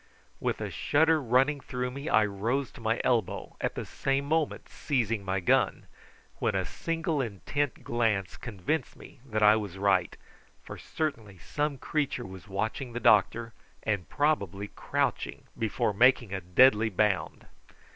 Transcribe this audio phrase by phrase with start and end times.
[0.39, 4.67] With a shudder running through me I rose to my elbow, at the same moment
[4.67, 5.85] seizing my gun,
[6.39, 10.17] when a single intent glance convinced me that I was right,
[10.63, 13.53] for certainly some creature was watching the doctor,
[13.83, 17.45] and probably crouching before making a deadly bound.